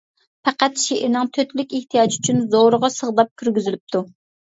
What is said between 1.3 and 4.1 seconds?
تۆتلۈك ئېھتىياجى ئۈچۈن زورىغا سىغداپ كىرگۈزۈلۈپتۇ.